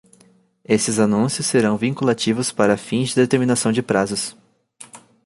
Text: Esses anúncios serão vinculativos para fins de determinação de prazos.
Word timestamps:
Esses 0.65 0.97
anúncios 0.97 1.45
serão 1.45 1.77
vinculativos 1.77 2.51
para 2.51 2.75
fins 2.75 3.09
de 3.09 3.15
determinação 3.17 3.71
de 3.71 3.83
prazos. 3.83 4.35